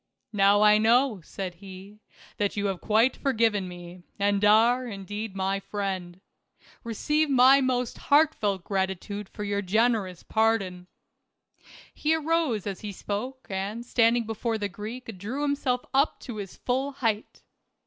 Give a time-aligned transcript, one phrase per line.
[0.33, 1.99] "Now I know," said he,
[2.37, 6.19] "that you have quite forgiven me, and are, indeed, my friend.
[6.83, 10.87] Keceive my most heartfelt gratitude for your generous pardon."
[11.93, 16.55] He arose as he spoke and standing before the Greek drew himself up to his
[16.57, 17.43] full height.